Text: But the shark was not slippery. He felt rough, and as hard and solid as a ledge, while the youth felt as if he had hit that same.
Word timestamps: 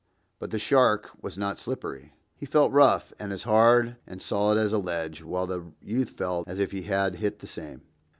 But 0.39 0.49
the 0.49 0.57
shark 0.57 1.11
was 1.21 1.37
not 1.37 1.59
slippery. 1.59 2.15
He 2.35 2.47
felt 2.47 2.71
rough, 2.71 3.13
and 3.19 3.31
as 3.31 3.43
hard 3.43 3.97
and 4.07 4.19
solid 4.19 4.57
as 4.57 4.73
a 4.73 4.79
ledge, 4.79 5.21
while 5.21 5.45
the 5.45 5.65
youth 5.79 6.13
felt 6.17 6.47
as 6.47 6.57
if 6.57 6.71
he 6.71 6.81
had 6.81 7.17
hit 7.17 7.37
that 7.37 7.45
same. 7.45 7.81